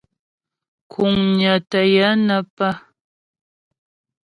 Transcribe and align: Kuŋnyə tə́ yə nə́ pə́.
Kuŋnyə 0.91 1.53
tə́ 1.69 1.83
yə 1.95 2.07
nə́ 2.25 2.41
pə́. 2.55 2.71